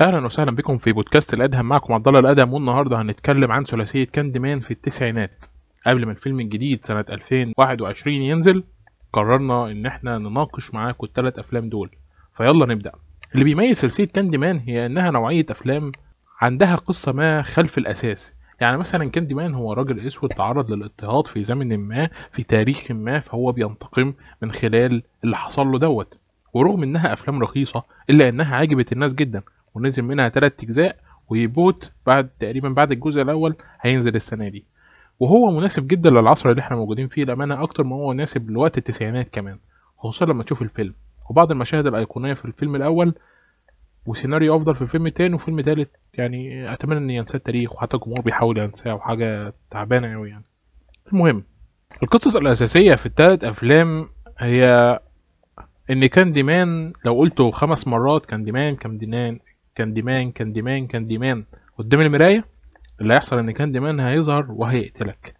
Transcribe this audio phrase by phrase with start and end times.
[0.00, 1.66] أهلا وسهلا بكم في بودكاست الأدهم.
[1.66, 5.44] معكم عبد الله الأدهم والنهاردة هنتكلم عن ثلاثية كاندي مان في التسعينات.
[5.86, 8.64] قبل ما الفيلم الجديد سنة 2021 ينزل
[9.12, 11.90] قررنا إن إحنا نناقش معاكم الثلاث أفلام دول.
[12.36, 12.92] فيلا نبدأ.
[13.34, 15.92] اللي بيميز سلسله كاندي مان هي إنها نوعية أفلام
[16.40, 18.34] عندها قصة ما خلف الأساس.
[18.60, 23.20] يعني مثلا كاندي مان هو راجل أسود تعرض للاضطهاد في زمن ما في تاريخ ما
[23.20, 26.18] فهو بينتقم من خلال اللي حصل له دوت.
[26.54, 29.42] ورغم إنها أفلام رخيصة إلا إنها عجبت الناس جدا.
[29.78, 30.96] ونزل منها تلات أجزاء
[31.28, 34.64] ويبوت بعد تقريبا بعد الجزء الأول هينزل السنة دي.
[35.20, 39.28] وهو مناسب جدا للعصر اللي إحنا موجودين فيه للامانه أكتر ما هو مناسب لوقت التسعينات
[39.32, 39.58] كمان
[39.98, 40.94] خصوصا لما تشوف الفيلم.
[41.30, 43.14] وبعض المشاهد الأيقونية في الفيلم الأول
[44.06, 48.58] وسيناريو أفضل في الفيلم التاني وفيلم تالت يعني أتمنى ان ينساه التاريخ وحتى الجمهور بيحاول
[48.58, 50.44] ينساه وحاجة تعبانة قوي يعني.
[51.12, 51.44] المهم
[52.02, 54.98] القصص الأساسية في التلات أفلام هي
[55.90, 59.38] إن كاندي مان لو قلته خمس مرات كاندي مان كاندي مان
[59.78, 61.44] كاندي مان كاندي مان كاندي مان
[61.78, 62.44] قدام المراية
[63.00, 65.34] اللي هيحصل إن كاندي مان هيظهر وهيقتلك.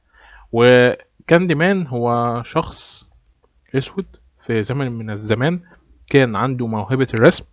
[0.52, 3.08] وكاندي مان هو شخص
[3.74, 4.06] أسود
[4.46, 5.60] في زمن من الزمان
[6.10, 7.44] كان عنده موهبة الرسم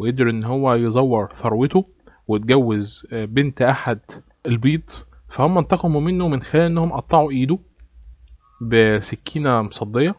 [0.00, 1.84] وقدر إن هو يزور ثروته
[2.28, 3.98] واتجوز بنت أحد
[4.46, 4.90] البيض.
[5.28, 7.58] فهم انتقموا منه من خلال إنهم قطعوا إيده
[8.60, 10.14] بسكينة مصدية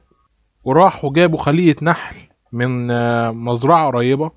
[0.64, 2.16] وراحوا جابوا خلية نحل
[2.52, 2.88] من
[3.32, 4.32] مزرعة قريبة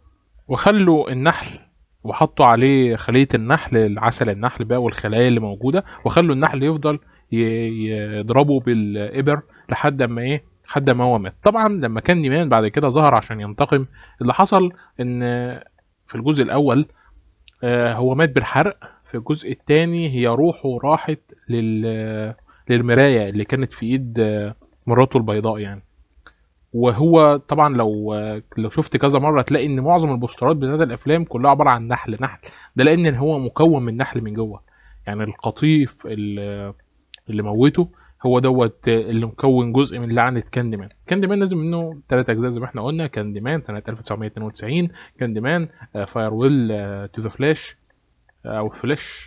[0.48, 1.58] وخلوا النحل
[2.04, 6.98] وحطوا عليه خلية النحل العسل النحل بقى والخلايا اللي موجودة وخلوا النحل يفضل
[7.32, 11.34] يضربه بالإبر لحد ما إيه لحد ما هو مات.
[11.42, 13.86] طبعا لما كان نيمان بعد كده ظهر عشان ينتقم
[14.22, 15.20] اللي حصل إن
[16.06, 16.86] في الجزء الأول
[17.64, 18.76] هو مات بالحرق.
[19.04, 22.34] في الجزء الثاني هي روحه راحت لل
[22.70, 24.18] للمراية اللي كانت في إيد
[24.86, 25.82] مراته البيضاء يعني.
[26.72, 28.14] وهو طبعا لو
[28.56, 32.38] لو شفت كذا مرة تلاقي إن معظم البوسترات بتاعت الأفلام كلها عبارة عن نحل نحل.
[32.76, 34.62] ده لأن هو مكون من نحل من جوه.
[35.06, 36.74] يعني القطيف اللي,
[37.30, 37.88] اللي موته
[38.26, 42.50] هو دوت اللي مكون جزء من لعنة كاندي مان كاندي مان نزل منه ثلاث أجزاء
[42.50, 43.06] زي ما إحنا قلنا.
[43.06, 44.88] كاندي مان سنه 1992
[45.18, 45.68] Candyman
[46.06, 46.68] Farewell
[47.08, 47.76] to the Flesh
[48.46, 49.26] أو Flesh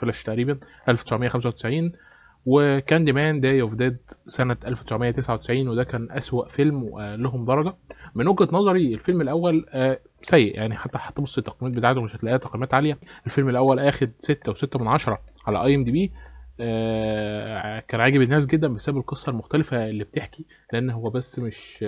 [0.00, 1.92] Flesh تقريبا 1995
[2.50, 7.74] و Candyman Day of the Dead سنة 1999 وده كان أسوأ فيلم وأقلهم درجة.
[8.14, 9.66] من وجهة نظري الفيلم الأول
[10.22, 10.56] سيء.
[10.56, 12.98] يعني حتى حتى بص التقييمات بتاعته مش هتلاقيها تقييمات عالية.
[13.26, 16.12] الفيلم الأول ستة وستة من عشرة على IMDb
[17.88, 21.84] كان عاجب الناس جدا بسبب القصة المختلفة اللي بتحكي لأن هو بس مش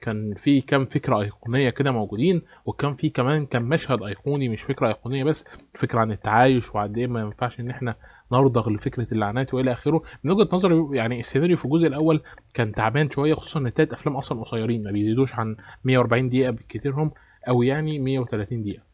[0.00, 4.88] كان في كام فكرة أيقونية كده موجودين وكان في كمان كان مشهد أيقوني مش فكرة
[4.88, 7.94] أيقونية بس فكرة عن التعايش وقد إيه ما ينفعش إن إحنا
[8.32, 10.02] نرضغ لفكرة اللعنات وإلى آخره.
[10.24, 12.22] من وجهة نظري يعني السيناريو في الجزء الأول
[12.54, 17.10] كان تعبان شوية خصوصا إن التلات أفلام أصلا قصيرين ما بيزيدوش عن 140 دقيقة بالكتيرهم
[17.48, 18.85] أو يعني 130 دقيقة.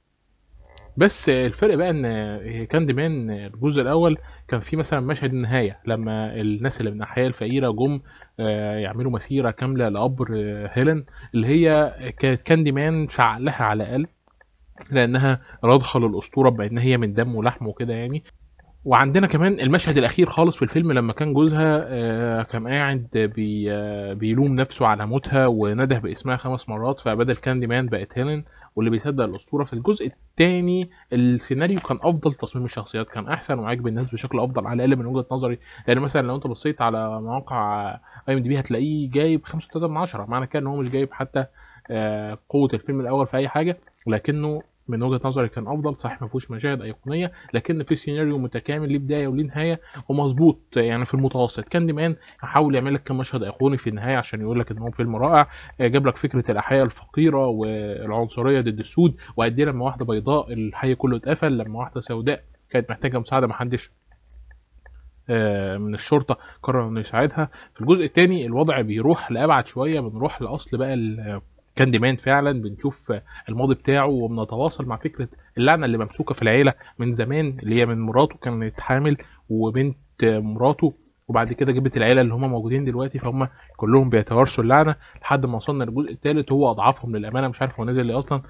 [0.96, 6.80] بس الفرق بقى إن كاندي مان الجزء الأول كان في مثلا مشهد النهاية لما الناس
[6.80, 8.00] اللي من الناحيه الفقيرة جم
[8.82, 10.28] يعملوا مسيرة كاملة لقبر
[10.72, 11.04] هيلين
[11.34, 14.06] اللي هي كانت كاندي مان في عقلها على الأقل
[14.90, 18.22] لأنها رضخه للأسطورة بأن هي من دم ولحم وكده يعني.
[18.84, 23.66] وعندنا كمان المشهد الأخير خالص في الفيلم لما كان جوزها كان قاعد بي
[24.14, 28.44] بيلوم نفسه على موتها ونده باسمها خمس مرات فبدل كاندي مان بقت هيلين
[28.76, 34.10] واللي بيصدق الأسطورة في الجزء الثاني السيناريو كان أفضل تصميم الشخصيات كان أحسن وعاجب الناس
[34.10, 35.58] بشكل أفضل على الأقل من وجهة نظري.
[35.88, 37.90] لأن مثلا لو أنت بصيت على مواقع
[38.28, 41.44] IMDb هتلاقيه جايب 5.3 من 10 معنى كده إن هو مش جايب حتى
[42.48, 46.50] قوة الفيلم الأول في أي حاجة لكنه من وجهة نظري كان أفضل صحيح ما فيهوش
[46.50, 51.68] مشاهد أيقونية لكن في سيناريو متكامل ليه بداية وليه نهاية ومظبوط يعني في المتوسط.
[51.68, 54.90] كاندي مان حاول يعمل لك كم مشهد أيقوني في النهاية عشان يقول لك إن هو
[54.90, 55.48] فيلم رائع
[55.80, 61.16] جاب لك فكرة الأحياء الفقيرة والعنصرية ضد السود وقد إيه لما واحدة بيضاء الحي كله
[61.16, 63.90] اتقفل لما واحدة سوداء كانت محتاجة مساعدة محدش
[65.78, 67.48] من الشرطة قرر إنه يساعدها.
[67.74, 70.94] في الجزء الثاني الوضع بيروح لأبعد شوية بنروح لأصل بقى
[71.76, 73.12] كاندي مان فعلا بنشوف
[73.48, 75.28] الماضي بتاعه وبنتواصل مع فكرة
[75.58, 79.16] اللعنة اللي ممسوكة في العيلة من زمان اللي هي من مراته كانت حامل
[79.48, 80.94] وبنت مراته
[81.28, 84.96] وبعد كده جابت العيلة اللي هم موجودين دلوقتي فهم كلهم بيتوارثوا اللعنة.
[85.22, 88.42] لحد ما وصلنا للجزء الثالث هو اضعافهم للأمانة مش عارف هو نزل ليه أصلا.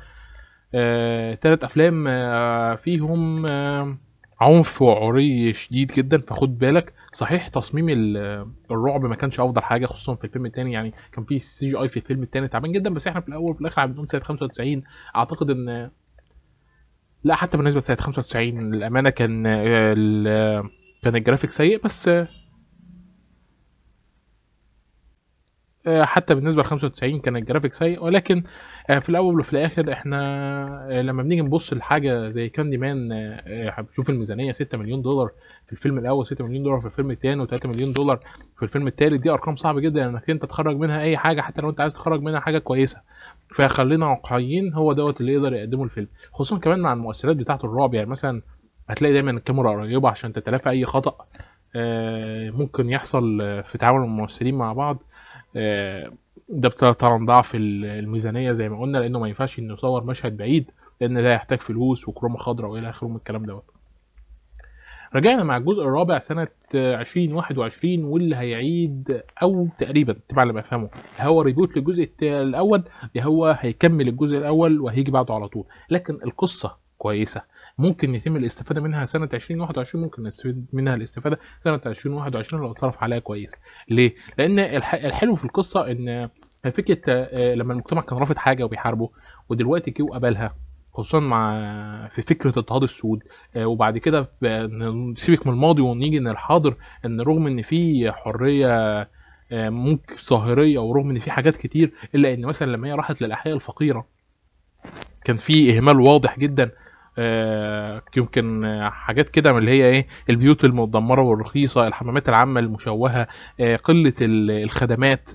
[0.75, 3.97] آه، تلات أفلام آه، فيهم آه،
[4.43, 6.95] عنف وعري شديد جدا فخد بالك.
[7.13, 11.39] صحيح تصميم ال- الرعب ما كانش أفضل حاجة خصوصا في الفيلم الثاني يعني كان في
[11.39, 14.83] CGI في الفيلم الثاني تعبان جدا بس إحنا في الأول وفي الآخر بنقول سنه 95
[15.17, 15.91] أعتقد ان
[17.25, 20.71] لا حتى بالنسبة لسنه 95 الامانه كان آه،
[21.03, 22.29] كان الجرافيك سيء بس آه، آه،
[25.89, 28.43] حتى بالنسبة ل 95 كان الجرافيك سيء ولكن
[28.91, 30.19] آه، في الأول وفي الآخر إحنا
[30.91, 35.31] آه، لما بنيجي نبص لحاجة زي كاندي مان آه، آه، بنشوف الميزانية 6 مليون دولار
[35.67, 38.21] في الفيلم الأول 6 مليون دولار في الفيلم الثاني و3 مليون دولار
[38.57, 41.71] في الفيلم الثالث دي أرقام صعبة جدا إنك أنت تخرج منها أي حاجة حتى لو
[41.71, 43.01] أنت عايز تخرج منها حاجة كويسة.
[43.55, 46.09] فخلينا واقعيين هو دوت اللي يقدر يقدمه الفيلم.
[46.33, 48.43] خصوصا كمان مع المؤثرات بتاعه الرعب يعني مثلا
[48.89, 51.27] هتلاقي دايما الكاميرا قريبة عشان تتلافى أي خطأ
[51.77, 54.97] آه، ممكن يحصل آه، في تعامل الممثلين مع بعض.
[54.97, 55.12] آه،
[56.49, 60.71] ده طبعا ضعف ال- الميزانية زي ما قلنا لأنه ما ينفعش إنه يصور مشهد بعيد
[61.01, 63.65] لأن ده يحتاج فلوس وكرومة خضراء وإلى آخره من الكلام دوت.
[65.15, 70.89] رجعنا مع الجزء الرابع سنة آه، 2021 واللي هيعيد أو تقريبا تبع اللي بفهمه
[71.21, 72.83] هو ريبوت للجزء الأول
[73.19, 75.65] هو هيكمل الجزء الأول وهيجي بعده على طول.
[75.91, 77.43] لكن القصة كويسة.
[77.79, 83.19] ممكن يتم الاستفادة منها سنة 2021 ممكن نستفيد منها الاستفادة سنة 2021 لو اتصرف عليها
[83.19, 83.53] كويس
[83.89, 86.29] ليه؟ الح- الحلو في القصة إن
[86.65, 89.11] فكرة آه، لما المجتمع كان رافض حاجة وبيحاربه
[89.49, 90.55] ودلوقتي جه وقبلها
[90.95, 91.59] خصوصا مع
[92.09, 93.23] في فكرة اضطهاد السود
[93.57, 94.29] آه، وبعد كده
[95.13, 99.01] نسيبك من الماضي ونيجي إن الحاضر إن رغم إن في حرية
[99.53, 103.55] آه، ممكن ظاهرية ورغم إن في حاجات كتير إلا إن مثلا لما هي راحت للأحياء
[103.55, 104.07] الفقيرة
[105.25, 106.71] كان في إهمال واضح جدا
[108.17, 113.27] يمكن آه، حاجات كده من اللي هي إيه البيوت المدمرة والرخيصة الحمامات العامة المشوهة
[113.61, 115.31] آه، قلة ال- الخدمات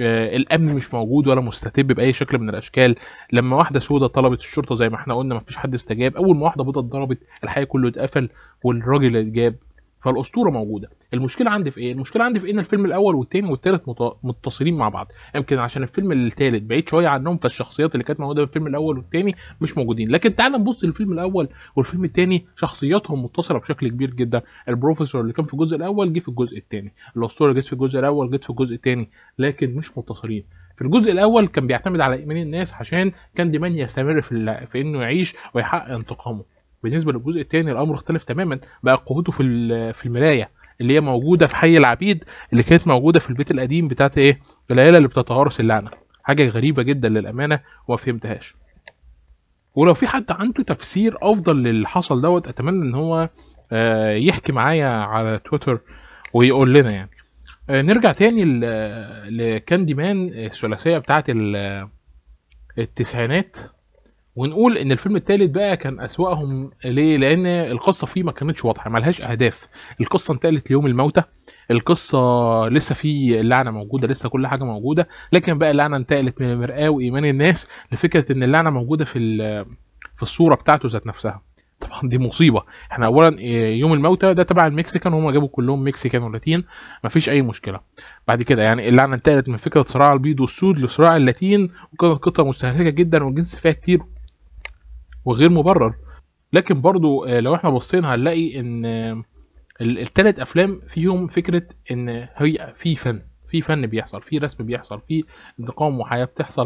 [0.00, 2.96] آه، الأمن مش موجود ولا مستتب بأي شكل من الأشكال.
[3.32, 6.16] لما واحدة سودة طلبت الشرطة زي ما إحنا قلنا مفيش حد استجاب.
[6.16, 8.28] أول ما واحدة بيضاء اتضربت الحي كله اتقفل
[8.64, 9.54] والراجل اتجاب.
[10.04, 10.88] فالأسطورة موجودة.
[11.14, 14.88] المشكلة عندي في إيه؟ المشكلة عندي في إن الفيلم الأول والثاني والثالث مت- متصلين مع
[14.88, 15.06] بعض.
[15.34, 19.34] يمكن عشان الفيلم الثالث بعيد شوية عنهم فالشخصيات اللي كانت موجودة في الفيلم الأول والثاني
[19.60, 20.10] مش موجودين.
[20.10, 24.42] لكن تعال نبص للفيلم الأول والفيلم الثاني شخصياتهم متصلة بشكل كبير جدا.
[24.68, 28.30] البروفيسور اللي كان في الجزء الأول جه في الجزء الثاني الأسطورة جت في الجزء الأول
[28.30, 29.08] جت في الجزء الثاني
[29.38, 30.44] لكن مش متصلين.
[30.76, 35.02] في الجزء الأول كان بيعتمد على إيمان الناس عشان كان ديمان يستمر في في إنه
[35.02, 36.44] يعيش ويحقق انتقامه.
[36.82, 38.60] بالنسبة للجزء الثاني الأمر اختلف تماما.
[38.82, 39.42] بقى قوته في
[39.92, 44.18] في المراية اللي هي موجودة في حي العبيد اللي كانت موجودة في البيت القديم بتاعت
[44.18, 44.40] إيه؟
[44.70, 45.90] العيلة اللي بتتوارث اللعنة.
[46.22, 48.54] حاجة غريبة جدا للأمانة وما فهمتهاش.
[49.74, 53.28] ولو في حد عنده تفسير أفضل للي حصل دوت أتمنى إن هو
[53.72, 55.80] آه، يحكي معايا على تويتر
[56.32, 57.10] ويقول لنا يعني.
[57.70, 58.44] آه، نرجع تاني
[59.30, 61.88] لكاندي مان الثلاثية بتاعت ال-
[62.78, 63.56] التسعينات.
[64.38, 69.22] ونقول إن الفيلم الثالث بقى كان أسوأهم ليه؟ لأن القصة فيه ما كانتش واضحة ملهاش
[69.22, 69.68] أهداف.
[70.00, 71.22] القصة انتقلت ليوم الموتى
[71.70, 72.18] القصة
[72.68, 77.24] لسه في اللعنة موجودة لسه كل حاجة موجودة لكن بقى اللعنة انتقلت من المرآة وإيمان
[77.24, 79.18] الناس لفكرة إن اللعنة موجودة في
[80.16, 81.42] في الصورة بتاعته ذات نفسها.
[81.80, 82.62] طبعا دي مصيبة.
[82.92, 86.64] إحنا اولا إيه، يوم الموتى ده تبع المكسيكان وهم جابوا كلهم مكسيكان ولاتين
[87.04, 87.80] مفيش أي مشكلة.
[88.28, 92.90] بعد كده يعني اللعنة انتقلت من فكرة صراع البيض والسود لصراع اللاتين وكانت قصة مستهلكة
[92.90, 94.00] جدا والجنس فيها كتير
[95.28, 95.94] وغير مبرر.
[96.52, 99.22] لكن برضو آه، لو إحنا بصينا هنلاقي إن آه،
[99.80, 105.00] ال- التلات أفلام فيهم فكرة إن هي في فن في فن بيحصل في رسم بيحصل
[105.08, 105.24] في
[105.60, 106.64] انتقام وحياة بتحصل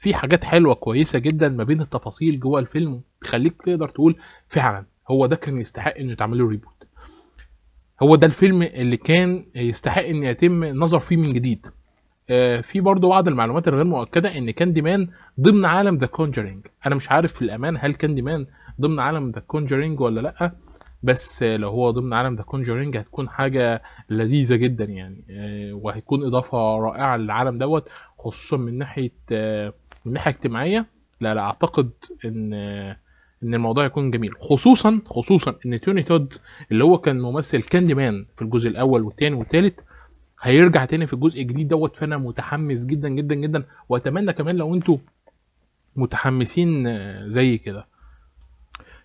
[0.00, 4.16] في حاجات حلوة كويسة جدا ما بين التفاصيل جوه الفيلم تخليك تقدر تقول
[4.48, 6.84] فعلا هو ده كان يستحق إنه يتعمل له reboot
[8.02, 11.66] هو ده الفيلم اللي كان يستحق ان يتم النظر فيه من جديد.
[12.30, 15.08] آه، في برضه بعض المعلومات الغير مؤكدة إن كاندي مان
[15.40, 18.46] ضمن عالم The Conjuring أنا مش عارف في الأمانة هل كاندي مان
[18.80, 20.52] ضمن عالم The Conjuring ولا لأ
[21.02, 26.58] بس لو هو ضمن عالم The Conjuring هتكون حاجة لذيذة جدا يعني آه، وهيكون إضافة
[26.76, 27.88] رائعة للعالم دوت
[28.18, 29.72] خصوصا من ناحية آه،
[30.04, 30.86] من ناحية اجتماعية.
[31.20, 31.90] لا لا أعتقد
[32.24, 32.52] إن
[33.42, 36.34] إن الموضوع يكون جميل خصوصا خصوصا إن توني تود
[36.72, 39.80] اللي هو كان ممثل كاندي مان في الجزء الأول والثاني والثالث
[40.44, 44.96] هيرجع تاني في الجزء الجديد دوت فأنا متحمس جدا جدا جدا وأتمنى كمان لو أنتوا
[45.96, 47.86] متحمسين آه، زي كده.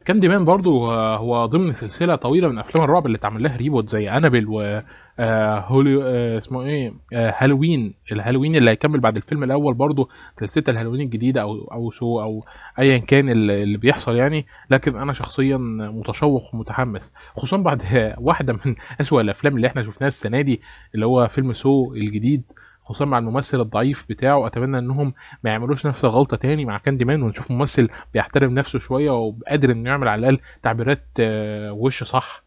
[0.06, 3.90] كاندي مان برضو آه، هو ضمن سلسلة طويلة من أفلام الرعب اللي اتعمل لها reboot
[3.90, 4.82] زي Annabelle و
[5.20, 7.94] آه، هولي آه، اسمه إيه Halloween.
[8.12, 12.46] ال Halloween اللي هيكمل بعد الفيلم الأول برضو سلسلة الهالوين الجديدة أو أو Saw أو
[12.80, 14.46] ايا كان اللي بيحصل يعني.
[14.70, 15.58] لكن أنا شخصيا
[15.94, 17.82] متشوق ومتحمس خصوصا بعد
[18.28, 20.62] واحدة من أسوأ الأفلام اللي إحنا شفناها السنة دي
[20.96, 22.44] اللي هو فيلم Saw الجديد.
[22.90, 27.22] خصوصا مع الممثل الضعيف بتاعه أتمنى إنهم ما يعملوش نفس الغلطة تاني مع كاندي مان
[27.22, 32.44] ونشوف ممثل بيحترم نفسه شوية وقادر إنه يعمل على الأقل تعبيرات آه، وش صح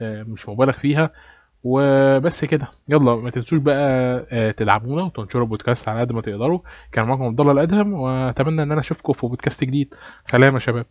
[0.00, 1.10] آه، مش مبالغ فيها.
[1.64, 2.68] وبس كده.
[2.88, 3.78] يلا ما تنسوش بقى
[4.32, 6.60] آه، تدعمونا وتنشروا البودكاست على قد ما تقدروا.
[6.92, 9.94] كان معاكم عبد الله الأدهم وأتمنى إن أنا أشوفكم في بودكاست جديد.
[10.24, 10.86] سلام يا شباب.